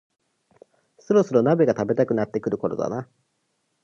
[0.97, 3.07] そろそろ鍋が食べたくなってくるころだな